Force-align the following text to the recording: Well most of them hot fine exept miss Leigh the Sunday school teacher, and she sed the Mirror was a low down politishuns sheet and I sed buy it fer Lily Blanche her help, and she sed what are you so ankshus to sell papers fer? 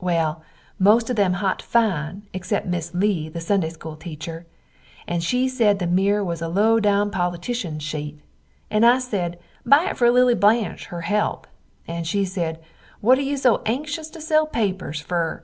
Well 0.00 0.40
most 0.78 1.10
of 1.10 1.16
them 1.16 1.32
hot 1.32 1.60
fine 1.60 2.22
exept 2.32 2.64
miss 2.64 2.94
Leigh 2.94 3.28
the 3.28 3.40
Sunday 3.40 3.70
school 3.70 3.96
teacher, 3.96 4.46
and 5.08 5.20
she 5.20 5.48
sed 5.48 5.80
the 5.80 5.86
Mirror 5.88 6.22
was 6.22 6.40
a 6.40 6.46
low 6.46 6.78
down 6.78 7.10
politishuns 7.10 7.80
sheet 7.82 8.20
and 8.70 8.86
I 8.86 9.00
sed 9.00 9.36
buy 9.66 9.86
it 9.90 9.96
fer 9.96 10.08
Lily 10.12 10.36
Blanche 10.36 10.86
her 10.90 11.00
help, 11.00 11.48
and 11.88 12.06
she 12.06 12.24
sed 12.24 12.62
what 13.00 13.18
are 13.18 13.22
you 13.22 13.36
so 13.36 13.62
ankshus 13.66 14.12
to 14.12 14.20
sell 14.20 14.46
papers 14.46 15.00
fer? 15.00 15.42